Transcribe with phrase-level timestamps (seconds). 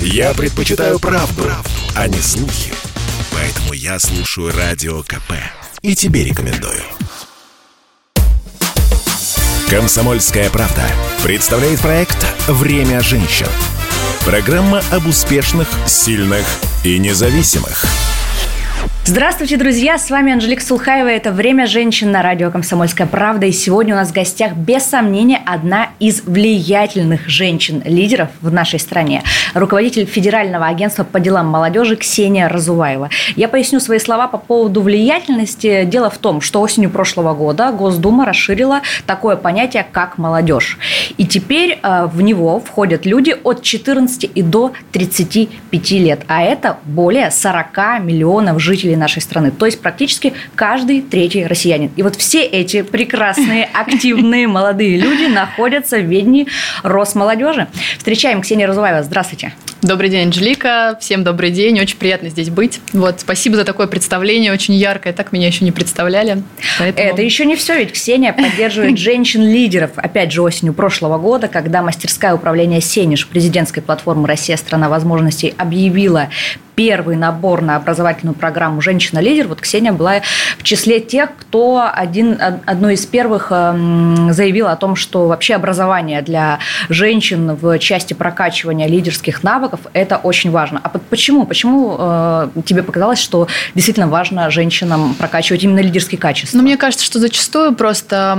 [0.00, 2.72] Я предпочитаю правду, правду, а не слухи.
[3.32, 5.32] Поэтому я слушаю Радио КП.
[5.82, 6.82] И тебе рекомендую.
[9.68, 10.82] Комсомольская правда
[11.24, 13.48] представляет проект «Время женщин».
[14.24, 16.44] Программа об успешных, сильных
[16.84, 17.84] и независимых.
[19.08, 19.98] Здравствуйте, друзья!
[19.98, 21.06] С вами Анжелика Сулхаева.
[21.06, 23.46] Это «Время женщин» на радио «Комсомольская правда».
[23.46, 29.22] И сегодня у нас в гостях, без сомнения, одна из влиятельных женщин-лидеров в нашей стране.
[29.54, 33.10] Руководитель Федерального агентства по делам молодежи Ксения Разуваева.
[33.36, 35.84] Я поясню свои слова по поводу влиятельности.
[35.84, 40.78] Дело в том, что осенью прошлого года Госдума расширила такое понятие, как молодежь.
[41.16, 46.22] И теперь э, в него входят люди от 14 и до 35 лет.
[46.26, 49.50] А это более 40 миллионов жителей нашей страны.
[49.50, 51.90] То есть практически каждый третий россиянин.
[51.96, 56.46] И вот все эти прекрасные, активные молодые люди находятся в ведении
[56.82, 57.68] Росмолодежи.
[57.98, 59.02] Встречаем Ксения Разуваева.
[59.02, 59.52] Здравствуйте.
[59.82, 60.96] Добрый день, Анжелика.
[61.00, 61.78] Всем добрый день.
[61.80, 62.80] Очень приятно здесь быть.
[62.92, 65.12] Вот, спасибо за такое представление, очень яркое.
[65.12, 66.42] Так меня еще не представляли.
[66.78, 67.08] Поэтому...
[67.08, 69.92] Это еще не все, ведь Ксения поддерживает женщин-лидеров.
[69.96, 76.30] Опять же, осенью прошлого года, когда мастерская управления «Сенеж» президентской платформы «Россия– страна возможностей» объявила
[76.76, 80.20] первый набор на образовательную программу «Женщина-лидер», вот Ксения была
[80.58, 86.22] в числе тех, кто один, одной из первых эм, заявила о том, что вообще образование
[86.22, 90.80] для женщин в части прокачивания лидерских навыков– это очень важно.
[90.84, 91.46] А почему?
[91.46, 96.58] Почему э, тебе показалось, что действительно важно женщинам прокачивать именно лидерские качества?
[96.58, 98.36] Ну, мне кажется, что зачастую просто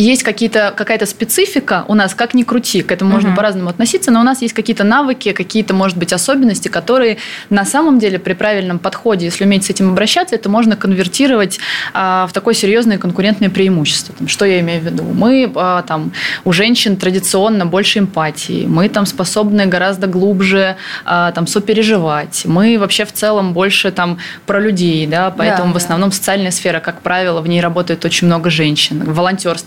[0.00, 3.14] есть какие-то, какая-то специфика у нас, как ни крути, к этому uh-huh.
[3.14, 7.18] можно по-разному относиться, но у нас есть какие-то навыки, какие-то, может быть, особенности, которые
[7.50, 11.60] на самом деле при правильном подходе, если уметь с этим обращаться, это можно конвертировать
[11.92, 14.14] а, в такое серьезное конкурентное преимущество.
[14.18, 15.04] Там, что я имею в виду?
[15.04, 16.12] Мы а, там,
[16.44, 23.04] у женщин традиционно больше эмпатии, мы там способны гораздо глубже а, там, сопереживать, мы вообще
[23.04, 26.16] в целом больше там про людей, да, поэтому да, в основном да.
[26.16, 29.04] социальная сфера, как правило, в ней работает очень много женщин.
[29.04, 29.14] В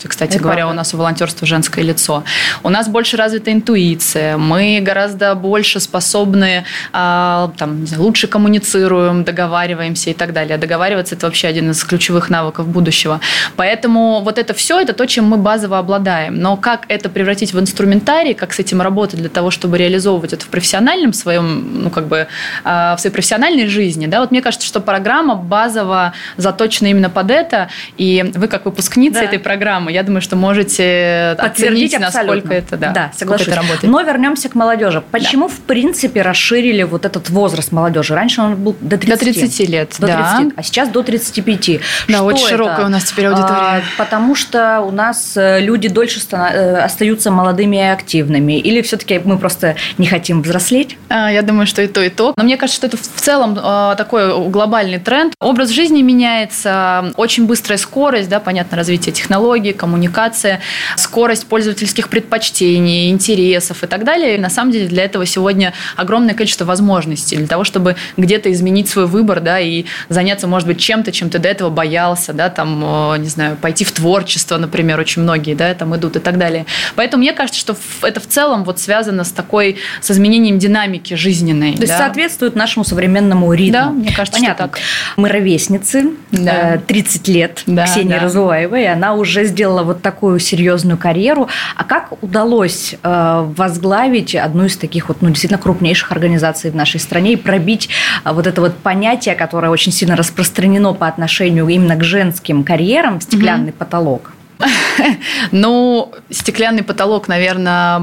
[0.04, 0.74] волонтерстве, кстати, Это говоря, правда.
[0.74, 2.24] у нас у волонтерства женское лицо.
[2.64, 10.10] У нас больше развита интуиция, мы гораздо больше способны, а, там, знаю, лучше коммуницируем, договариваемся
[10.10, 10.58] и так далее.
[10.58, 13.20] Договариваться– это вообще один из ключевых навыков будущего.
[13.56, 16.36] Поэтому вот это все– это то, чем мы базово обладаем.
[16.40, 20.46] Но как это превратить в инструментарий, как с этим работать для того, чтобы реализовывать это
[20.46, 22.28] в профессиональном своем, ну, как бы,
[22.64, 27.32] а, в своей профессиональной жизни, да, вот мне кажется, что программа базово заточена именно под
[27.32, 29.26] это, и вы как выпускница да.
[29.26, 33.48] этой программы, я думаю, что можете оценить, насколько это, да, да соглашусь.
[33.48, 33.84] это работает.
[33.84, 35.04] Но вернемся к молодежи.
[35.12, 35.54] Почему, да.
[35.54, 38.16] в принципе, расширили вот этот возраст молодежи?
[38.16, 39.10] Раньше он был до 30.
[39.10, 41.80] До 30 лет, до 30, а сейчас до 35.
[42.08, 42.50] Да, что очень это?
[42.50, 43.54] широкая у нас теперь аудитория.
[43.54, 48.60] А, потому что у нас э, люди дольше э, остаются молодыми и активными.
[48.60, 50.98] Или все-таки мы просто не хотим взрослеть?
[51.10, 52.34] А, я думаю, что и то, и то.
[52.36, 55.34] Но мне кажется, что это в целом э, такой глобальный тренд.
[55.40, 60.62] Образ жизни меняется, очень быстрая скорость, да, понятно, развитие технологий, коммуникация,
[60.96, 64.36] скорость пользовательских предпочтений, интересов и так далее.
[64.36, 68.88] И на самом деле для этого сегодня огромное количество возможностей для того, чтобы где-то изменить
[68.88, 73.22] свой выбор, да, и заняться, может быть, чем-то, чем ты до этого боялся, да, там,
[73.22, 76.66] не знаю, пойти в творчество, например, очень многие, да, там идут и так далее.
[76.96, 81.74] Поэтому мне кажется, что это в целом вот связано с такой, с изменением динамики жизненной.
[81.74, 81.98] То есть да.
[81.98, 83.74] соответствует нашему современному ритму.
[83.74, 84.66] Да, мне кажется, Понятно.
[84.66, 84.82] что так.
[85.18, 86.78] Мы ровесницы, да.
[86.88, 88.20] 30 лет да, Ксении да.
[88.20, 91.48] Разуваевой, и она уже сделала вот вот такую серьезную карьеру.
[91.76, 97.00] А как удалось э, возглавить одну из таких вот, ну, действительно крупнейших организаций в нашей
[97.00, 97.90] стране и пробить
[98.26, 103.22] э, вот это вот понятие, которое очень сильно распространено по отношению именно к женским карьерам,
[103.22, 103.78] стеклянный mm-hmm.
[103.78, 104.34] потолок?
[105.52, 108.02] Ну, стеклянный потолок, наверное,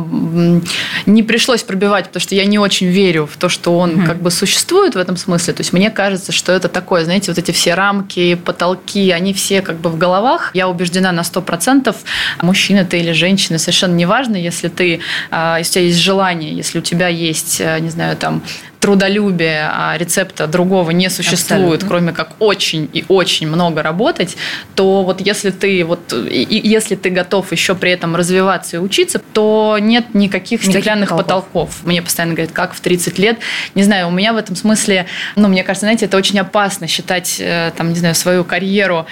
[1.06, 4.30] не пришлось пробивать, потому что я не очень верю в то, что он как бы
[4.30, 5.54] существует в этом смысле.
[5.54, 9.62] То есть мне кажется, что это такое, знаете, вот эти все рамки, потолки, они все
[9.62, 10.50] как бы в головах.
[10.54, 11.94] Я убеждена на 100%,
[12.42, 15.00] мужчина ты или женщина, совершенно неважно, если ты,
[15.30, 18.42] а, если у тебя есть желание, если у тебя есть, э, не знаю, там,
[18.80, 21.88] трудолюбия, а рецепта другого не существует, Абсолютно.
[21.88, 24.36] кроме как очень и очень много работать,
[24.74, 29.18] то вот если ты вот и, если ты готов еще при этом развиваться и учиться,
[29.18, 31.44] то нет никаких, никаких стеклянных потолков.
[31.44, 31.84] потолков.
[31.84, 33.38] Мне постоянно говорят, как в 30 лет.
[33.74, 35.06] Не знаю, у меня в этом смысле,
[35.36, 39.06] ну, мне кажется, знаете, это очень опасно считать, э, там, не знаю, свою карьеру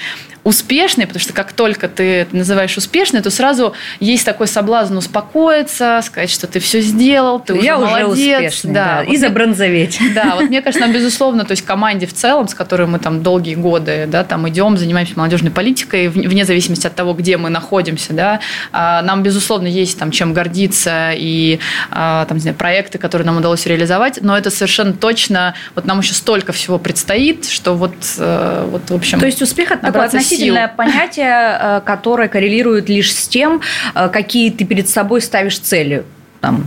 [0.49, 6.01] успешный, потому что как только ты это называешь успешный, то сразу есть такой соблазн успокоиться,
[6.03, 8.41] сказать, что ты все сделал, ты Я уже молодец.
[8.41, 9.99] успешный, да, да, Вот и забронзоветь.
[10.15, 13.23] да, вот мне кажется, нам, безусловно, то есть команде в целом, с которой мы там
[13.23, 18.15] долгие годы, да, там идем, занимаемся молодежной политикой, вне зависимости от того, где мы находимся,
[18.15, 18.41] да,
[18.73, 21.59] а, нам, безусловно, есть там чем гордиться и
[21.91, 26.01] а, там, не знаю, проекты, которые нам удалось реализовать, но это совершенно точно, вот нам
[26.01, 29.21] еще столько всего предстоит, что вот, э, вот в общем...
[29.21, 30.77] То есть успех это такое набраться относительное сил.
[30.77, 33.61] понятие, э, которое коррелирует лишь с тем,
[33.95, 36.05] э, какие ты перед собой ставишь цели.
[36.41, 36.65] Там,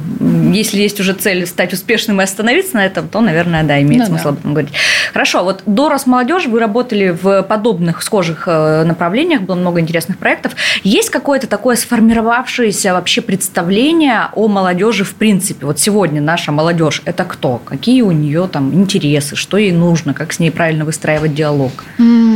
[0.52, 4.08] если есть уже цель стать успешным и остановиться на этом, то, наверное, да, имеет Ну
[4.08, 4.30] смысл да.
[4.32, 4.74] об этом говорить.
[5.14, 10.56] Хорошо, вот до Росмолодежи вы работали в подобных, схожих э, направлениях, было много интересных проектов.
[10.84, 15.66] Есть какое-то такое сформировавшееся вообще представление о молодежи в принципе?
[15.66, 17.62] Вот сегодня наша молодежь– это кто?
[17.64, 19.38] Какие у нее там интересы?
[19.38, 20.14] Что ей нужно?
[20.14, 21.72] Как с ней правильно выстраивать диалог?
[21.98, 22.31] Ну,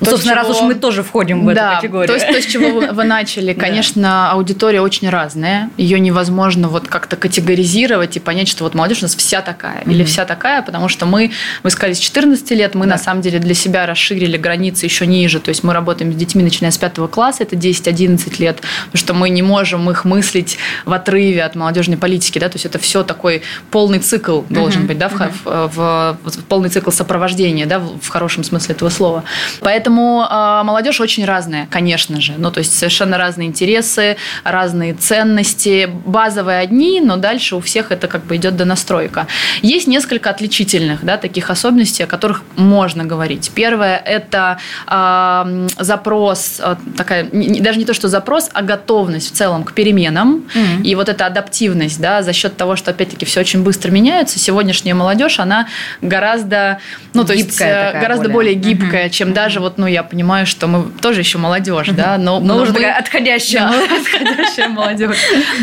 [0.00, 2.06] то, собственно, раз чего- уж мы тоже входим в да, эту категорию.
[2.08, 5.70] То есть то, с чего вы, вы начали, конечно, аудитория очень разная.
[5.76, 9.98] Ее невозможно вот как-то категоризировать и понять, что вот молодежь у нас вся такая или
[10.02, 10.06] Мгм.
[10.06, 11.30] вся такая, потому что мы,
[11.62, 12.92] вы сказали, с 14 лет, мы Да.
[12.92, 15.40] на самом деле для себя расширили границы еще ниже.
[15.40, 18.56] То есть мы работаем с детьми, начиная с 5 класса, это 10-11 лет,
[18.86, 22.66] потому что мы не можем их мыслить в отрыве от молодежной политики, да, то есть
[22.66, 24.88] это все такой полный цикл должен Мгм.
[24.88, 25.30] быть, да, в, Мгм.
[25.44, 29.24] в- в- в полный цикл сопровождения, да, в в хорошем смысле этого слова.
[29.60, 32.34] Поэтому э, молодежь очень разная, конечно же.
[32.38, 35.88] Ну, то есть совершенно разные интересы, разные ценности.
[36.06, 39.26] Базовые одни, но дальше у всех это как бы идет донастройка.
[39.62, 43.50] Есть несколько отличительных, да, таких особенностей, о которых можно говорить.
[43.54, 49.36] Первое– это э, запрос, э, такая, не- даже не то, что запрос, а готовность в
[49.36, 50.44] целом к переменам.
[50.54, 50.82] Мгм.
[50.82, 54.94] И вот эта адаптивность, да, за счет того, что, опять-таки, все очень быстро меняется, сегодняшняя
[54.94, 55.68] молодежь, она
[56.02, 56.80] гораздо,
[57.14, 58.54] ну, то есть, Гибкая э, такая гораздо более.
[58.56, 59.10] более гибкая, Мгм.
[59.10, 62.72] чем даже вот, ну, я понимаю, что мы тоже еще молодежь, да, но, Но уже
[62.72, 63.68] мы- такая отходящая.
[63.68, 65.16] да, отходящая молодежь.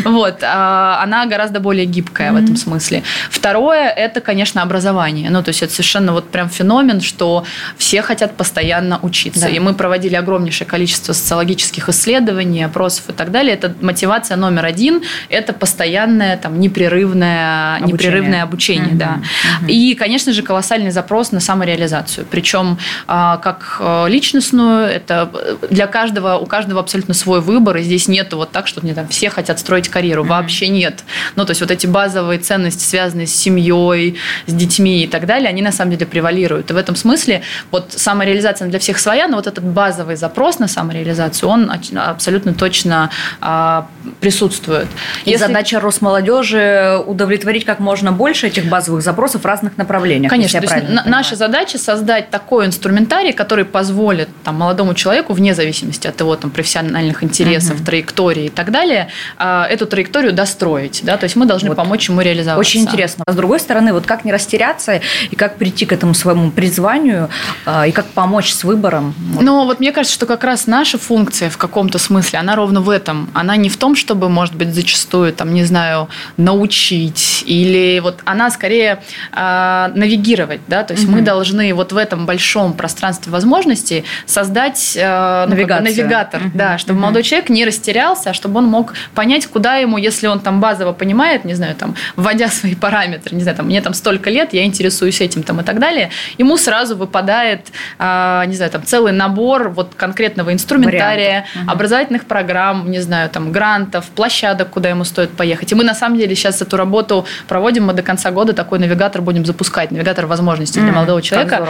[0.04, 3.02] Вот, а, она гораздо более гибкая в этом смысле.
[3.30, 5.28] Второе, это, конечно, образование.
[5.30, 7.44] Ну, то есть это совершенно вот прям феномен, что
[7.76, 9.48] все хотят постоянно учиться.
[9.48, 13.52] И мы проводили огромнейшее количество социологических исследований, опросов и так далее.
[13.54, 17.92] Это мотивация номер один, это постоянное, там, непрерывное, Обучение.
[17.92, 19.20] непрерывное обучение, да.
[19.68, 22.26] И, конечно же, колоссальный запрос на самореализацию.
[22.30, 23.36] Причем а,
[23.66, 28.36] как а, личностную, это э, для каждого, у каждого абсолютно свой выбор, и здесь нету
[28.36, 30.24] вот так, что не, там, все хотят строить карьеру.
[30.24, 31.04] Вообще нет.
[31.36, 34.16] Ну, то есть вот эти базовые ценности, связанные с семьей,
[34.46, 36.70] с детьми и так далее, они на самом деле превалируют.
[36.70, 40.68] И в этом смысле вот самореализация для всех своя, но вот этот базовый запрос на
[40.68, 43.10] самореализацию, он абсолютно точно
[43.40, 43.88] а,
[44.20, 44.86] присутствует.
[45.24, 50.30] И Если- задача Росмолодежи удовлетворить как можно больше этих базовых запросов в разных направлениях.
[50.30, 55.54] Конечно, то есть на- наша задача создать такой инструментарий, который позволит там, молодому человеку, вне
[55.54, 57.84] зависимости от его там, профессиональных интересов, Мгм.
[57.84, 59.08] траектории и так далее,
[59.38, 61.00] а, эту траекторию достроить.
[61.04, 61.16] Да?
[61.16, 61.76] То есть мы должны Вот.
[61.76, 62.60] помочь ему реализоваться.
[62.60, 63.24] Очень интересно.
[63.26, 65.00] А с другой стороны, вот как не растеряться
[65.30, 67.28] и как прийти к этому своему призванию
[67.64, 69.14] а, и как помочь с выбором.
[69.32, 69.42] Вот.
[69.42, 72.90] Но вот мне кажется, что как раз наша функция в каком-то смысле, она ровно в
[72.90, 73.28] этом.
[73.34, 78.50] Она не в том, чтобы, может быть, зачастую, там, не знаю, научить, или вот она
[78.50, 79.02] скорее
[79.32, 81.24] а, навигировать, да, то есть мы Мгм.
[81.24, 85.84] должны вот в этом большом пространстве возможностей создать ну, бы Навигацию.
[85.84, 86.50] навигатор, Мгм.
[86.54, 87.02] да, чтобы Мгм.
[87.02, 90.92] молодой человек не растерялся, а чтобы он мог понять, куда ему, если он там базово
[90.92, 94.64] понимает, не знаю, там, вводя свои параметры, не знаю, там, мне там столько лет, я
[94.64, 99.68] интересуюсь этим там и так далее, ему сразу выпадает, а, не знаю, там, целый набор
[99.70, 101.46] вот конкретного инструментария.
[101.54, 101.70] Мгм.
[101.70, 105.72] образовательных программ, не знаю, там, грантов, площадок, куда ему стоит поехать.
[105.72, 109.22] И мы, на самом деле, сейчас эту работу проводим, мы до конца года такой навигатор
[109.22, 111.68] будем запускать, навигатор возможностей для молодого человека.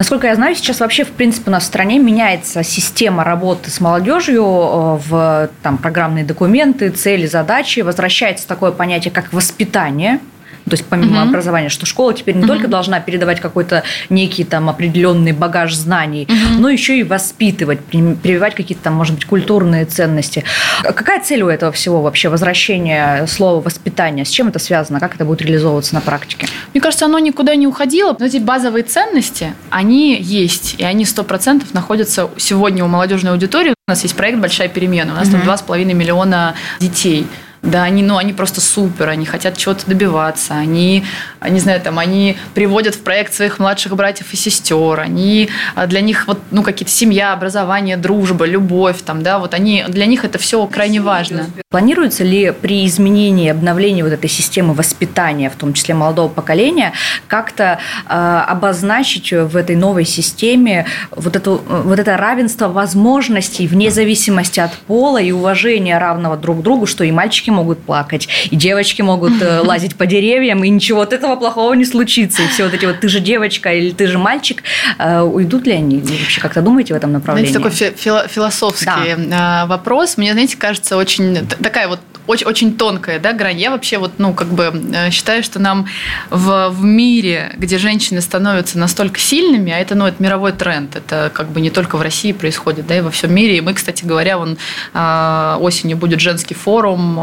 [0.00, 3.80] Насколько я знаю, сейчас вообще, в принципе, у нас в стране меняется система работы с
[3.80, 7.80] молодежью э, в там, программные документы, цели, задачи.
[7.80, 10.20] Возвращается такое понятие, как воспитание.
[10.68, 11.28] То есть помимо Мгм.
[11.30, 12.48] образования, что школа теперь не Мгм.
[12.48, 16.62] только должна передавать какой-то некий там определенный багаж знаний, Мгм.
[16.62, 20.44] но еще и воспитывать, при- прививать какие-то там, может быть, культурные ценности.
[20.84, 22.28] А Какая цель у этого всего вообще?
[22.28, 24.24] Возвращение слова воспитание?
[24.24, 25.00] С чем это связано?
[25.00, 26.48] Как это будет реализовываться на практике?
[26.74, 28.16] Мне кажется, оно никуда не уходило.
[28.18, 30.74] Но эти базовые ценности, они есть.
[30.78, 33.70] И они 100% находятся сегодня у молодежной аудитории.
[33.86, 35.12] У нас есть проект «Большая перемена».
[35.12, 35.46] У нас там Мгм.
[35.46, 37.26] 2,5 миллиона детей.
[37.62, 41.04] Да, они, ну, они просто супер, они хотят чего-то добиваться, они,
[41.48, 46.00] не знаю, там, они приводят в проект своих младших братьев и сестер, они, а, для
[46.00, 50.38] них вот, ну, какие-то семья, образование, дружба, любовь, там, да, вот они, для них это
[50.38, 51.46] все крайне важно.
[51.70, 56.92] Планируется ли при изменении, обновлении вот этой системы воспитания, в том числе молодого поколения,
[57.26, 64.60] как-то э, обозначить в этой новой системе вот, эту, вот это равенство возможностей вне зависимости
[64.60, 69.40] от пола и уважения равного друг другу, что и мальчики могут плакать, и девочки могут
[69.42, 72.42] э, лазить по деревьям, и ничего от этого плохого не случится.
[72.42, 74.62] И все вот эти вот «ты же девочка» или «ты же мальчик»,
[74.98, 75.98] э, уйдут ли они?
[75.98, 77.50] Вы вообще как-то думаете в этом направлении?
[77.50, 79.66] Знаете, такой философский да.
[79.66, 80.16] вопрос.
[80.16, 83.58] Мне, знаете, кажется, очень такая вот очень, очень тонкая да, грань.
[83.58, 85.86] Я вообще вот, ну, как бы э, считаю, что нам
[86.30, 91.32] в, в мире, где женщины становятся настолько сильными, а это, ну, это мировой тренд, это
[91.34, 93.56] как бы не только в России происходит, да, и во всем мире.
[93.56, 94.58] И мы, кстати говоря, вон
[94.92, 97.22] э, осенью будет женский форум, э,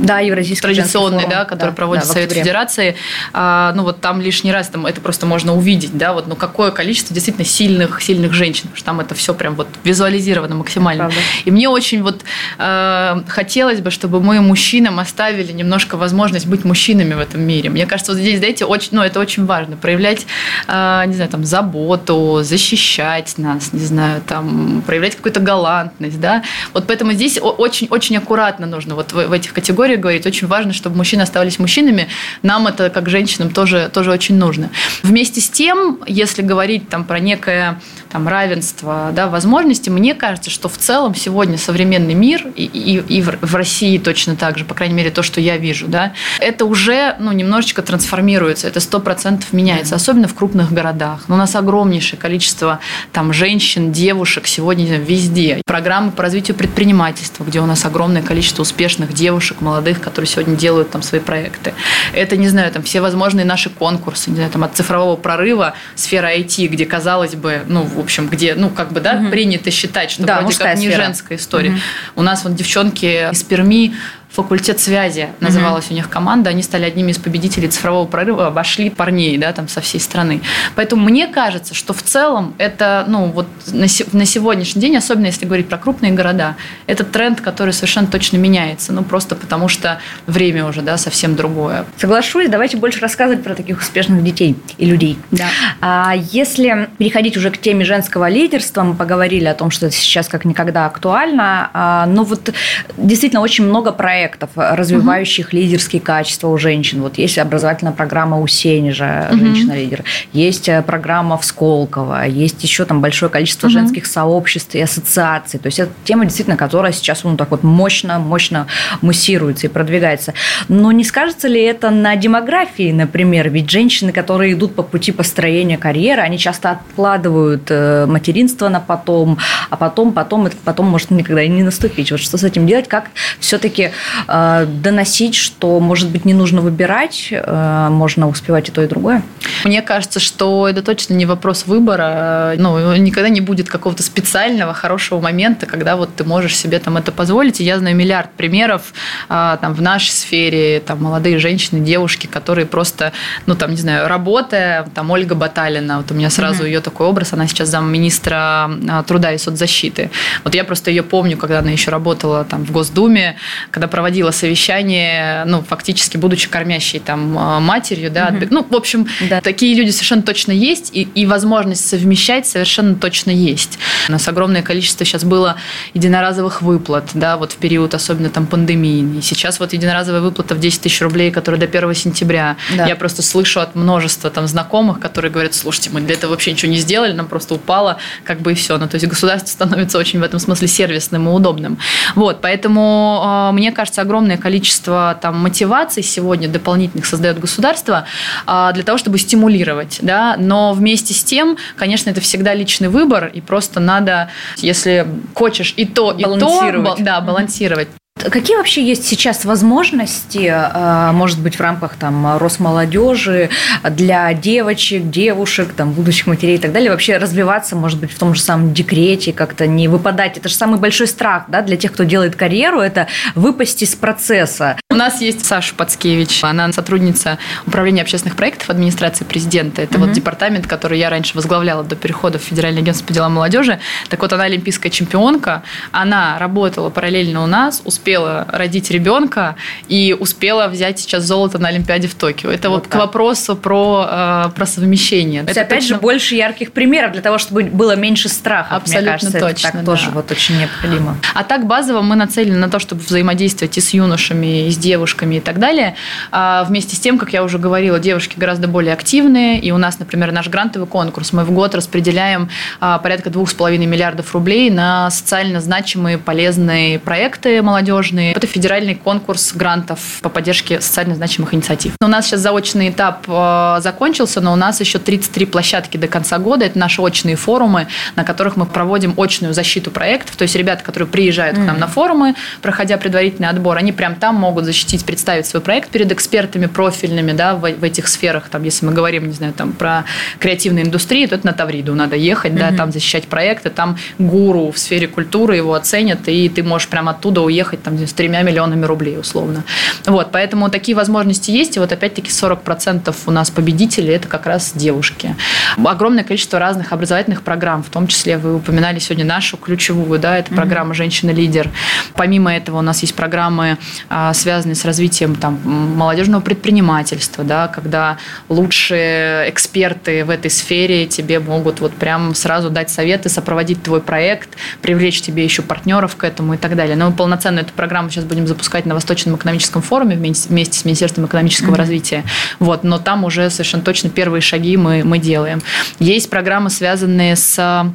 [0.00, 2.96] да, евразийский традиционный, да, который да, проводит да, Совет Федерации.
[3.32, 6.70] А, ну, вот там лишний раз там это просто можно увидеть, да, вот, ну, какое
[6.70, 11.10] количество действительно сильных, сильных женщин, потому что там это все прям вот визуализировано максимально.
[11.44, 12.22] И мне очень вот
[12.58, 17.70] э, хотелось бы, чтобы мы мужчинам оставили немножко возможность быть мужчинами в этом мире.
[17.70, 19.76] Мне кажется, вот здесь, знаете, очень, ну, это очень важно.
[19.76, 20.26] Проявлять,
[20.66, 26.42] э, не знаю, там, заботу, защищать нас, не знаю, там, проявлять какую-то галантность, да.
[26.72, 30.26] Вот поэтому здесь очень-очень аккуратно нужно вот в, в этих категориях говорить.
[30.26, 32.08] Очень важно, чтобы мужчины оставались мужчинами.
[32.42, 34.70] Нам это, как женщинам, тоже, тоже очень нужно.
[35.02, 40.68] Вместе с тем, если говорить там про некое там, равенство, да, возможности, мне кажется, что
[40.68, 44.94] в целом сегодня современный мир и, и, и в России точно так же, по крайней
[44.94, 49.94] мере, то, что я вижу, да, это уже ну, немножечко трансформируется, это сто процентов меняется,
[49.94, 51.24] особенно в крупных городах.
[51.28, 52.80] Но у нас огромнейшее количество
[53.12, 55.62] там, женщин, девушек сегодня везде.
[55.66, 60.90] Программы по развитию предпринимательства, где у нас огромное количество успешных девушек, молодых, которые сегодня делают
[60.90, 61.74] там свои проекты.
[62.12, 66.36] Это, не знаю, там все возможные наши конкурсы, не знаю, там от цифрового прорыва сфера
[66.36, 69.30] IT, где, казалось бы, ну, в общем, где, ну, как бы, да, угу.
[69.30, 71.04] принято считать, что да, вроде как не сфера.
[71.04, 71.70] женская история.
[71.70, 71.78] Угу.
[72.16, 73.94] У нас вот девчонки из Перми
[74.38, 75.94] факультет связи называлась угу.
[75.94, 76.50] у них команда.
[76.50, 80.42] Они стали одними из победителей цифрового прорыва, обошли парней, да, там со всей страны.
[80.76, 85.44] Поэтому мне кажется, что в целом это, ну, вот на, на сегодняшний день, особенно если
[85.44, 86.54] говорить про крупные города,
[86.86, 88.92] это тренд, который совершенно точно меняется.
[88.92, 91.84] Ну, просто потому что время уже, да, совсем другое.
[91.96, 95.18] Соглашусь, давайте больше рассказывать про таких успешных детей и людей.
[95.32, 95.46] Да.
[95.80, 100.28] А если переходить уже к теме женского лидерства, мы поговорили о том, что это сейчас
[100.28, 102.52] как никогда актуально, а, но вот
[102.96, 105.56] действительно очень много проектов проектов, развивающих угу.
[105.56, 107.00] лидерские качества у женщин.
[107.02, 109.38] Вот есть образовательная программа у Сенежа, угу.
[109.38, 113.72] женщина-лидер, есть э, программа в Сколково, есть еще там большое количество угу.
[113.72, 115.58] женских сообществ и ассоциаций.
[115.58, 118.66] То есть это тема действительно, которая сейчас ну, так вот мощно, мощно
[119.00, 120.34] муссируется и продвигается.
[120.68, 123.48] Но не скажется ли это на демографии, например?
[123.50, 129.38] Ведь женщины, которые идут по пути построения карьеры, они часто откладывают э, материнство на потом,
[129.70, 132.10] а потом, потом, это потом может никогда и не наступить.
[132.10, 132.88] Вот что с этим делать?
[132.88, 133.90] Как все-таки Э,
[134.26, 139.22] доносить, что, может быть, не нужно выбирать, э, можно успевать и то, и другое?
[139.64, 142.54] Мне кажется, что это точно не вопрос выбора.
[142.56, 147.12] Ну, никогда не будет какого-то специального хорошего момента, когда вот ты можешь себе там это
[147.12, 147.60] позволить.
[147.60, 148.92] И я знаю миллиард примеров
[149.28, 153.12] э, там, в нашей сфере, там, молодые женщины, девушки, которые просто,
[153.46, 156.66] ну, там, не знаю, работая, там, Ольга Баталина, вот у меня сразу mm-hmm.
[156.66, 158.70] ее такой образ, она сейчас замминистра
[159.06, 160.10] труда и соцзащиты.
[160.44, 163.36] Вот я просто ее помню, когда она еще работала там в Госдуме,
[163.70, 168.46] когда проводила совещание, ну, фактически будучи кормящей там а, матерью, да, угу.
[168.48, 169.40] ну, в общем, да.
[169.40, 173.80] такие люди совершенно точно есть, и, и возможность совмещать совершенно точно есть.
[174.08, 175.56] У нас огромное количество сейчас было
[175.94, 179.18] единоразовых выплат, да, вот в период особенно там пандемии.
[179.18, 182.56] И сейчас вот единоразовая выплата в 10 тысяч рублей, которая до 1 сентября.
[182.76, 182.86] Да.
[182.86, 186.70] Я просто слышу от множества там знакомых, которые говорят, слушайте, мы для этого вообще ничего
[186.70, 188.78] не сделали, нам просто упало, как бы и все.
[188.78, 191.78] Ну, то есть государство становится очень в этом смысле сервисным и удобным.
[192.14, 198.04] Вот, поэтому э, мне кажется, кажется, огромное количество там, мотиваций сегодня дополнительных создает государство
[198.46, 199.98] а, для того, чтобы стимулировать.
[200.02, 200.36] Да?
[200.38, 204.28] Но вместе с тем, конечно, это всегда личный выбор, и просто надо,
[204.58, 207.88] если хочешь и то, и то, да, балансировать.
[208.18, 213.50] Какие вообще есть сейчас возможности, э, может быть, в рамках там Росмолодежи
[213.88, 218.34] для девочек, девушек, там, будущих матерей и так далее, вообще развиваться, может быть, в том
[218.34, 220.36] же самом декрете, как-то не выпадать?
[220.36, 224.76] Это же самый большой страх да, для тех, кто делает карьеру, это выпасть из процесса.
[224.90, 229.82] У нас есть Саша Пацкевич, она сотрудница управления общественных проектов администрации президента.
[229.82, 233.80] Это вот департамент, который я раньше возглавляла до перехода в Федеральное агентство по делам молодежи.
[234.08, 239.56] Так вот, она олимпийская чемпионка, она работала параллельно у нас, успела родить ребенка
[239.88, 242.50] и успела взять сейчас золото на Олимпиаде в Токио.
[242.50, 245.42] Это вот, вот к вопросу про, э, про совмещение.
[245.42, 245.96] То есть, это опять точно...
[245.96, 248.76] же, больше ярких примеров для того, чтобы было меньше страха.
[248.76, 249.68] Абсолютно мне кажется, точно.
[249.68, 249.92] Это так да.
[249.92, 251.18] тоже вот очень необходимо.
[251.34, 255.36] А так базово мы нацелены на то, чтобы взаимодействовать и с юношами, и с девушками
[255.36, 255.94] и так далее.
[256.30, 259.60] А вместе с тем, как я уже говорила, девушки гораздо более активные.
[259.60, 261.32] И у нас, например, наш грантовый конкурс.
[261.32, 262.48] Мы в год распределяем
[262.80, 268.32] а, порядка двух с половиной миллиардов рублей на социально значимые, полезные проекты молодежные.
[268.32, 271.94] Это федеральный конкурс грантов по поддержке социально значимых инициатив.
[272.00, 276.38] У нас сейчас заочный этап а, закончился, но у нас еще 33 площадки до конца
[276.38, 276.64] года.
[276.64, 280.36] Это наши очные форумы, на которых мы проводим очную защиту проектов.
[280.36, 281.64] То есть ребята, которые приезжают mm-hmm.
[281.64, 285.88] к нам на форумы, проходя предварительный отбор, они прям там могут защитить, представить свой проект
[285.88, 288.50] перед экспертами профильными да, в, в этих сферах.
[288.50, 290.04] Там, если мы говорим, не знаю, там, про
[290.38, 292.70] креативную индустрию, то это на Тавриду надо ехать, mm-hmm.
[292.70, 297.12] да, там защищать проекты, там гуру в сфере культуры его оценят, и ты можешь прямо
[297.12, 299.64] оттуда уехать там, с тремя миллионами рублей условно.
[300.04, 304.72] Вот, поэтому такие возможности есть, и вот опять-таки 40% у нас победителей– это как раз
[304.74, 305.34] девушки.
[305.82, 310.54] Огромное количество разных образовательных программ, в том числе вы упоминали сегодня нашу ключевую, да, это
[310.54, 311.70] программа «Женщина-лидер».
[312.14, 313.78] Помимо этого у нас есть программы,
[314.10, 321.38] а, связанные с развитием там, молодежного предпринимательства, да, когда лучшие эксперты в этой сфере тебе
[321.38, 324.50] могут вот прям сразу дать советы, сопроводить твой проект,
[324.82, 326.96] привлечь тебе еще партнеров к этому и так далее.
[326.96, 330.84] Но мы полноценную эту программу сейчас будем запускать на Восточном экономическом форуме вместе, вместе с
[330.84, 331.78] Министерством экономического mm-hmm.
[331.78, 332.24] развития.
[332.58, 335.62] Вот, но там уже совершенно точно первые шаги мы, мы делаем.
[336.00, 337.92] Есть программы, связанные с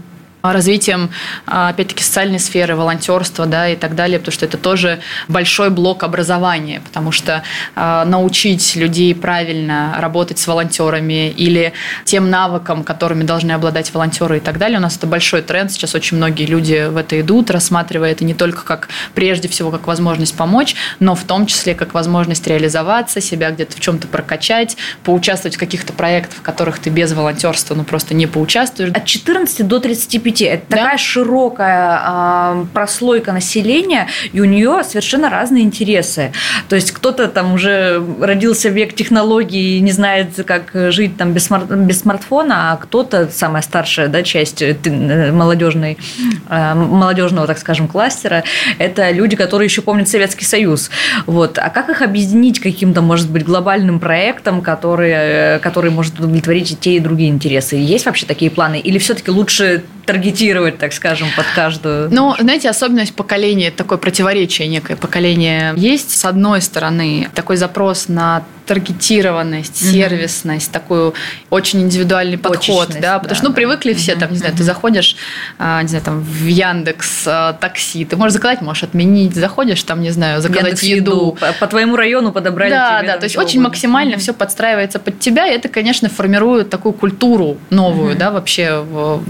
[0.51, 1.09] развитием,
[1.45, 6.03] а, опять-таки, социальной сферы, волонтерства да, и так далее, потому что это тоже большой блок
[6.03, 7.43] образования, потому что
[7.75, 11.71] э, научить людей правильно работать с волонтерами или
[12.03, 15.95] тем навыкам, которыми должны обладать волонтеры и так далее, у нас это большой тренд, сейчас
[15.95, 20.35] очень многие люди в это идут, рассматривая это не только как, прежде всего, как возможность
[20.35, 25.59] помочь, но в том числе как возможность реализоваться, себя где-то в чем-то прокачать, поучаствовать в
[25.59, 28.91] каких-то проектах, в которых ты без волонтерства ну, просто не поучаствуешь.
[28.93, 30.47] От 14 до 35 LGBT.
[30.47, 30.77] Это да?
[30.77, 36.31] такая широкая э, прослойка населения, и у нее совершенно разные интересы.
[36.69, 41.33] То есть кто-то там уже родился в век технологий и не знает, как жить там
[41.33, 45.97] без, смарт без смартфона, а кто-то, самая старшая да, часть э, э, молодежной,
[46.49, 48.43] э, молодежного, так скажем, кластера,
[48.77, 50.89] это люди, которые еще помнят Советский Союз.
[51.25, 51.57] Вот.
[51.57, 56.75] А как их объединить каким-то, может быть, глобальным проектом, который, э, который может удовлетворить и
[56.75, 57.75] те, и другие интересы?
[57.75, 58.79] Есть вообще такие планы?
[58.79, 62.13] Или все-таки лучше таргетировать, так скажем, под каждую.
[62.13, 66.11] Ну, знаете, особенность поколения, такое противоречие некое поколение есть.
[66.11, 71.13] С одной стороны, такой запрос на таргетированность, сервисность, такую
[71.49, 73.55] очень индивидуальный подход, да, потому да, что, ну, да.
[73.55, 75.15] привыкли все, там, не знаю, ты заходишь,
[75.59, 80.01] а, не знаю, там, в Яндекс а, такси, ты можешь заказать, можешь отменить, заходишь, там,
[80.01, 81.37] не знаю, заказать Яндекс еду.
[81.39, 83.07] По, по твоему району подобрали да, тебе.
[83.11, 87.57] Да, то есть очень максимально все подстраивается под тебя, и это, конечно, формирует такую культуру
[87.69, 88.19] новую, угу.
[88.19, 88.83] да, вообще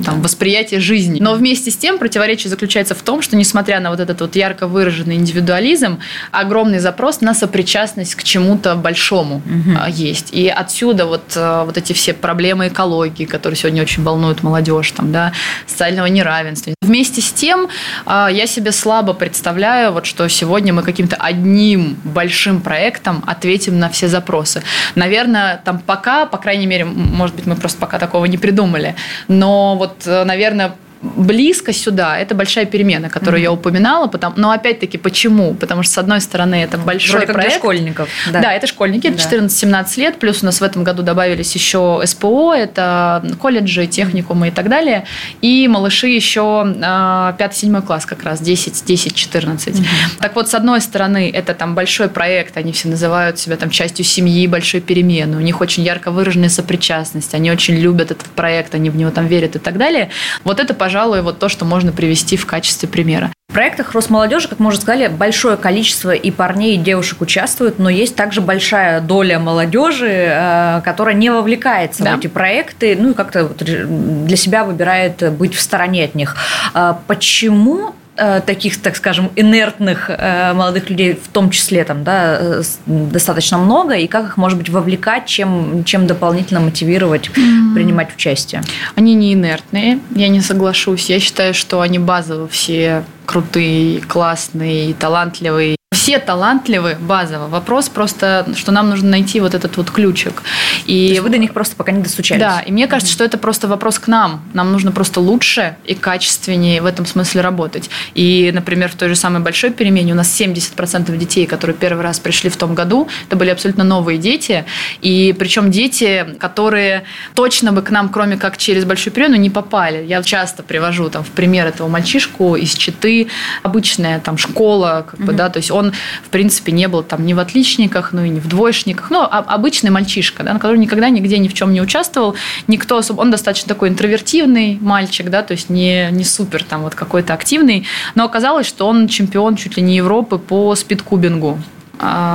[0.06, 1.20] там, восприятие жизни.
[1.20, 4.68] Но вместе с тем противоречие заключается в том, что, несмотря на вот этот вот ярко
[4.68, 6.00] выраженный индивидуализм,
[6.32, 9.80] огромный запрос на сопричастность к чему-то большому по-другому угу.
[9.90, 10.30] есть.
[10.32, 15.12] И отсюда вот, э, вот эти все проблемы экологии, которые сегодня очень волнуют молодежь, там,
[15.12, 15.34] да,
[15.68, 16.74] социального неравенства.
[16.82, 17.68] Вместе с тем
[18.06, 23.90] э, я себе слабо представляю, вот, что сегодня мы каким-то одним большим проектом ответим на
[23.90, 24.64] все запросы.
[24.96, 28.96] Наверное, там пока, по крайней мере, может быть, мы просто пока такого не придумали,
[29.28, 33.44] но вот, э, наверное, близко сюда, это большая перемена, которую mm-hmm.
[33.44, 34.08] я упоминала.
[34.08, 35.54] Потому, но опять-таки, почему?
[35.54, 37.52] Потому что, с одной стороны, это большой Вроде проект.
[37.52, 38.10] для школьников.
[38.32, 39.18] Да, да это школьники, да.
[39.18, 40.20] 14-17 лет.
[40.20, 45.06] Плюс у нас в этом году добавились еще СПО, это колледжи, техникумы и так далее.
[45.42, 49.56] И малыши еще 5-7 класс как раз, 10-10-14.
[49.58, 49.86] Mm-hmm.
[50.20, 54.06] Так вот, с одной стороны, это там большой проект, они все называют себя там частью
[54.06, 55.36] семьи, большой перемены.
[55.36, 59.28] У них очень ярко выраженная сопричастность, они очень любят этот проект, они в него там
[59.28, 60.10] верят и так далее.
[60.46, 63.32] Вот это, пожалуйста, пожалуй, вот то, что можно привести в качестве примера.
[63.50, 67.90] В проектах Росмолодежи, как мы уже сказали, большое количество и парней, и девушек участвуют, но
[67.90, 72.16] есть также большая доля молодежи, э, которая не вовлекается да.
[72.16, 76.36] в эти проекты, ну и как-то для себя выбирает быть в стороне от них.
[76.76, 82.64] А почему таких, так скажем, инертных э, молодых людей, в том числе там, да, э,
[82.86, 87.74] достаточно много, и как их, может быть, вовлекать, чем, чем дополнительно мотивировать mm-hmm.
[87.74, 88.62] принимать участие?
[88.96, 91.10] Они не инертные, я не соглашусь.
[91.10, 97.48] Я считаю, что они базово все крутые, классные, талантливые все талантливы базово.
[97.48, 100.44] Вопрос просто, что нам нужно найти вот этот вот ключик.
[100.86, 102.42] И То есть вы до них просто пока не достучались.
[102.42, 104.44] Да, и мне кажется, что это просто вопрос к нам.
[104.54, 107.90] Нам нужно просто лучше и качественнее в этом смысле работать.
[108.16, 112.20] И, например, в той же самой большой перемене у нас 70% детей, которые первый раз
[112.20, 114.66] пришли в том году, это были абсолютно новые дети.
[115.02, 117.04] И причем дети, которые
[117.36, 120.06] точно бы к нам, кроме как через большую перемену, не попали.
[120.06, 123.28] Я часто привожу там в пример этого мальчишку из Читы,
[123.62, 127.34] обычная там школа, как бы, да, то есть он, в принципе, не был там ни
[127.34, 131.38] в отличниках, ну и не в двоечниках, ну, а, обычный мальчишка, да, который никогда нигде
[131.38, 132.36] ни в чем не участвовал,
[132.68, 136.96] никто особо, он достаточно такой интровертивный мальчик, да, то есть не, не супер там вот
[136.96, 141.60] какой-то активный, но оказалось, что он чемпион чуть ли не Европы по спидкубингу.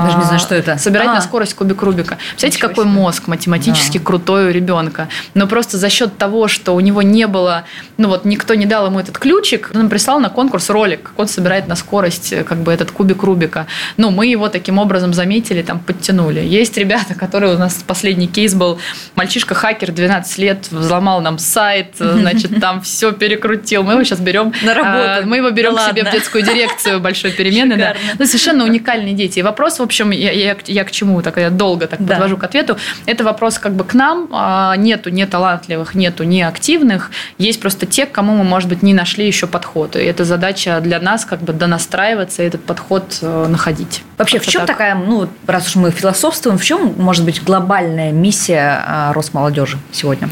[0.04, 0.78] Даже не знаю, что это.
[0.78, 1.14] Собирать а.
[1.14, 2.18] на скорость кубик Рубика.
[2.30, 2.94] Представляете, какой себе.
[2.94, 4.04] мозг математически да.
[4.04, 5.08] крутой у ребенка.
[5.34, 7.64] Но просто за счет того, что у него не было,
[7.96, 11.28] ну вот никто не дал ему этот ключик, он прислал на конкурс ролик, как он
[11.28, 13.66] собирает на скорость э, как бы этот кубик Рубика.
[13.96, 16.40] Ну, мы его таким образом заметили, там подтянули.
[16.40, 18.78] Есть ребята, которые у нас последний кейс был,
[19.14, 23.82] мальчишка-хакер 12 лет взломал нам сайт, значит, там все перекрутил.
[23.82, 24.52] Мы его сейчас берем...
[24.62, 25.04] На работу.
[25.08, 27.76] А, мы его берем к себе в детскую дирекцию большой перемены.
[27.76, 27.94] Да.
[28.18, 29.38] Ну, совершенно уникальные дети.
[29.38, 32.14] И вопрос, в общем, я, я, я к чему так я долго так да.
[32.14, 32.76] подвожу к ответу.
[33.06, 34.28] Это вопрос как бы к нам.
[34.30, 37.10] А, нету не талантливых, нету не активных.
[37.38, 39.96] Есть просто те, к кому мы, может быть, не нашли еще подход.
[39.96, 44.04] И это задача для нас как бы донастраиваться и этот подход э, находить.
[44.16, 44.76] Вообще, в чем так.
[44.76, 50.28] такая, ну, раз уж мы философствуем, в чем может быть глобальная миссия а, Росмолодежи сегодня?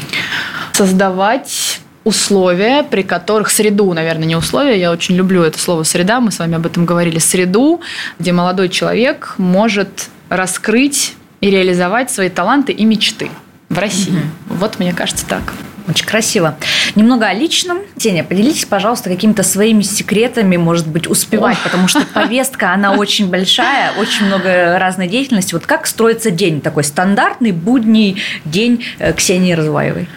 [0.71, 6.31] Создавать условия, при которых среду, наверное, не условия, я очень люблю это слово среда, мы
[6.31, 7.81] с вами об этом говорили, среду,
[8.17, 13.29] где молодой человек может раскрыть и реализовать свои таланты и мечты
[13.67, 14.11] в России.
[14.11, 14.55] Угу.
[14.55, 15.53] Вот мне кажется так.
[15.89, 16.57] Очень красиво.
[16.95, 17.79] Немного о личном.
[17.97, 23.91] Теня, поделитесь, пожалуйста, какими-то своими секретами, может быть, успевать, потому что повестка, она очень большая,
[23.99, 25.53] очень много разной деятельности.
[25.53, 30.07] Вот как строится день такой стандартный, будний день э, Ксении Разваевой?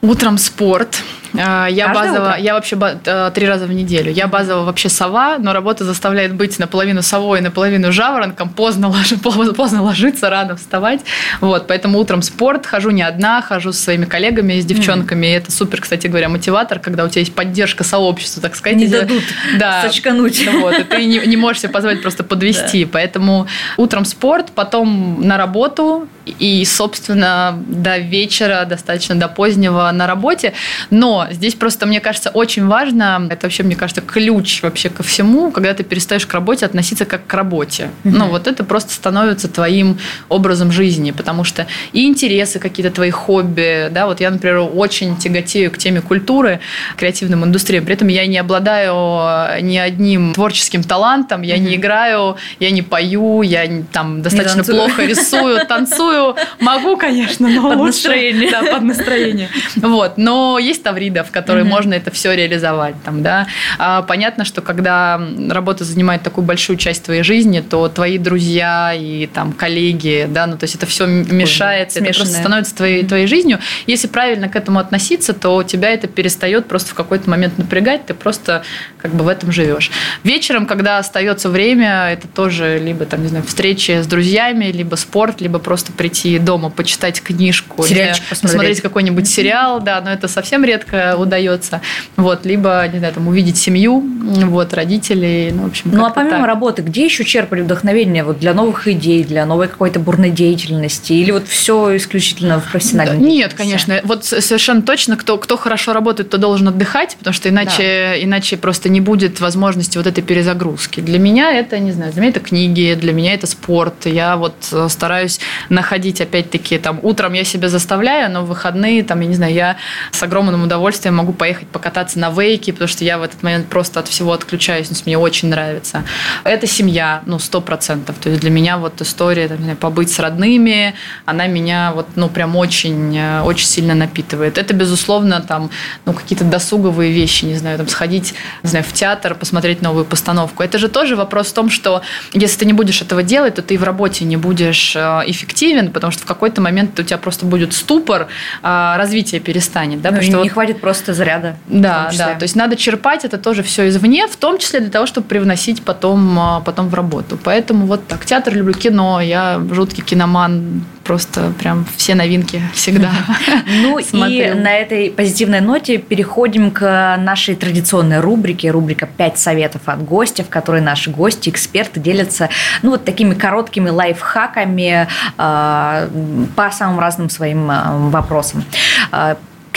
[0.00, 1.02] Утром спорт.
[1.38, 2.38] А, я Каждое базово, утро?
[2.38, 4.10] я вообще э, три раза в неделю.
[4.12, 9.12] Я базово вообще сова, но работа заставляет быть наполовину совой, наполовину жаворонком, поздно, лож...
[9.56, 11.00] поздно ложиться, рано вставать.
[11.40, 15.26] Вот, поэтому утром спорт, хожу не одна, хожу со своими коллегами, с девчонками.
[15.26, 15.30] Mm.
[15.30, 18.78] И это супер, кстати говоря, мотиватор, когда у тебя есть поддержка сообщества, так сказать.
[18.78, 19.22] Не дадут
[19.58, 20.42] да, сочкануть.
[20.44, 22.84] Ну, вот, и ты не, не можешь себе позволить просто подвести.
[22.84, 22.90] Да.
[22.92, 23.46] Поэтому
[23.76, 30.52] утром спорт, потом на работу и, собственно, до вечера, достаточно до позднего на работе.
[30.90, 35.50] Но здесь просто, мне кажется, очень важно, это вообще, мне кажется, ключ вообще ко всему,
[35.50, 37.90] когда ты перестаешь к работе относиться как к работе.
[38.04, 38.10] Mm-hmm.
[38.10, 43.88] Ну, вот это просто становится твоим образом жизни, потому что и интересы какие-то твои хобби,
[43.90, 46.60] да, вот я, например, очень тяготею к теме культуры,
[46.96, 51.60] креативным индустриям, при этом я не обладаю ни одним творческим талантом, я mm-hmm.
[51.60, 57.78] не играю, я не пою, я там достаточно плохо рисую, танцую, могу, конечно, но под
[57.78, 58.50] лучше, настроение.
[58.50, 59.48] Да, под настроение.
[59.76, 61.68] Вот, но есть Таврида, в которые mm-hmm.
[61.68, 62.94] можно это все реализовать.
[63.04, 63.46] Там, да?
[63.78, 69.26] а, понятно, что когда работа занимает такую большую часть твоей жизни, то твои друзья и
[69.26, 73.08] там, коллеги, да, ну, то есть это все мешается, это просто становится твоей, mm-hmm.
[73.08, 73.58] твоей жизнью.
[73.86, 78.14] Если правильно к этому относиться, то тебя это перестает просто в какой-то момент напрягать, ты
[78.14, 78.62] просто
[78.98, 79.90] как бы в этом живешь.
[80.24, 85.40] Вечером, когда остается время, это тоже либо там, не знаю, встречи с друзьями, либо спорт,
[85.40, 87.82] либо просто прийти дома, почитать книжку,
[88.28, 88.42] посмотреть.
[88.42, 91.80] посмотреть какой-нибудь сериал, да, но это совсем редко удается.
[92.16, 94.02] Вот, либо, не знаю, там, увидеть семью,
[94.46, 96.46] вот, родителей, ну, в общем, Ну, а помимо так.
[96.46, 101.12] работы, где еще черпали вдохновение вот для новых идей, для новой какой-то бурной деятельности?
[101.12, 104.00] Или вот все исключительно в профессиональном да, Нет, конечно.
[104.04, 108.22] Вот совершенно точно, кто, кто хорошо работает, то должен отдыхать, потому что иначе, да.
[108.24, 111.00] иначе просто не будет возможности вот этой перезагрузки.
[111.00, 114.06] Для меня это, не знаю, для меня это книги, для меня это спорт.
[114.06, 119.20] Я вот э, стараюсь находить, опять-таки, там, утром я себя заставляю, но в выходные, там,
[119.20, 119.76] я не знаю, я
[120.10, 123.66] с огромным удовольствием удовольствием могу поехать покататься на вейке, потому что я в этот момент
[123.66, 126.04] просто от всего отключаюсь, ну, мне очень нравится.
[126.44, 128.16] Это семья, ну, сто процентов.
[128.20, 130.94] То есть для меня вот история там, побыть с родными,
[131.24, 134.58] она меня вот, ну, прям очень, э, очень сильно напитывает.
[134.58, 135.70] Это, безусловно, там,
[136.04, 140.62] ну, какие-то досуговые вещи, не знаю, там, сходить, не знаю, в театр, посмотреть новую постановку.
[140.62, 143.74] Это же тоже вопрос в том, что если ты не будешь этого делать, то ты
[143.74, 147.44] и в работе не будешь э, эффективен, потому что в какой-то момент у тебя просто
[147.44, 148.28] будет ступор,
[148.62, 150.00] а развитие перестанет.
[150.00, 150.10] Да?
[150.10, 150.52] Ну, потому что не вот...
[150.52, 151.56] хватит просто заряда.
[151.66, 152.34] Да, да.
[152.34, 155.82] То есть надо черпать это тоже все извне, в том числе для того, чтобы привносить
[155.82, 157.38] потом, а, потом в работу.
[157.42, 158.24] Поэтому вот так.
[158.24, 159.20] Театр люблю, кино.
[159.20, 163.10] Я жуткий киноман просто прям все новинки всегда.
[163.68, 170.04] Ну и на этой позитивной ноте переходим к нашей традиционной рубрике, рубрика «Пять советов от
[170.04, 172.48] гостя», в которой наши гости, эксперты делятся
[172.82, 175.08] ну, вот такими короткими лайфхаками
[175.38, 176.08] э,
[176.56, 178.64] по самым разным своим э, вопросам.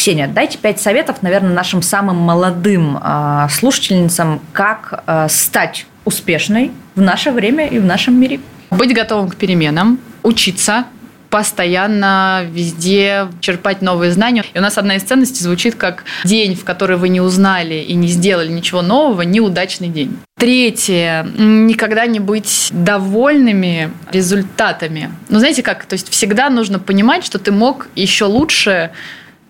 [0.10, 7.02] Ксения, дайте пять советов, наверное, нашим самым молодым э, слушательницам, как э, стать успешной в
[7.02, 8.40] наше время и в нашем мире.
[8.72, 10.86] Быть готовым к переменам, учиться,
[11.30, 14.44] постоянно везде черпать новые знания.
[14.52, 17.94] И у нас одна из ценностей звучит как день, в который вы не узнали и
[17.94, 20.18] не сделали ничего нового, неудачный день.
[20.40, 21.28] Третье.
[21.38, 25.12] Никогда не быть довольными результатами.
[25.28, 25.86] Ну, знаете как?
[25.86, 28.92] То есть всегда нужно понимать, что ты мог еще лучше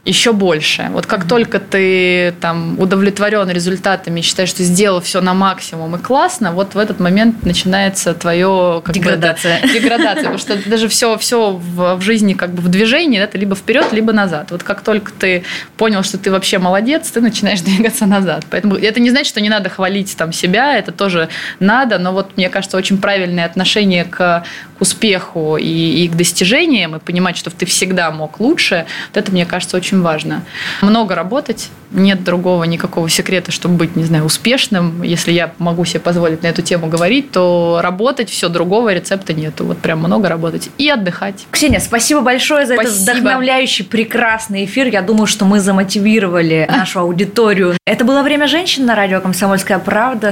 [0.09, 0.89] еще больше.
[0.91, 6.51] Вот как только ты там удовлетворен результатами, считаешь, что сделал все на максимум и классно,
[6.51, 9.61] вот в этот момент начинается твое как деградация.
[9.61, 13.19] Бы, это, деградация, потому что даже все, все в, в жизни как бы в движении,
[13.19, 14.49] это либо вперед, либо назад.
[14.49, 15.43] Вот как только ты
[15.77, 18.45] понял, что ты вообще молодец, ты начинаешь двигаться назад.
[18.49, 22.35] Поэтому это не значит, что не надо хвалить там себя, это тоже надо, но вот
[22.35, 24.43] мне кажется, очень правильное отношение к
[24.79, 29.45] успеху и, и к достижениям, и понимать, что ты всегда мог лучше, вот это, мне
[29.45, 30.43] кажется, очень важно.
[30.81, 35.03] Много работать, нет другого никакого секрета, чтобы быть, не знаю, успешным.
[35.03, 39.65] Если я могу себе позволить на эту тему говорить, то работать, все, другого рецепта нету.
[39.65, 41.45] Вот прям много работать и отдыхать.
[41.51, 42.95] Ксения, спасибо большое за спасибо.
[42.95, 44.87] этот вдохновляющий, прекрасный эфир.
[44.87, 47.77] Я думаю, что мы замотивировали нашу аудиторию.
[47.85, 50.31] Это было «Время женщин» на радио «Комсомольская правда».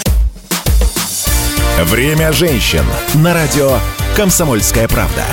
[1.80, 2.84] «Время женщин»
[3.16, 3.78] на радио
[4.16, 5.24] «Комсомольская правда».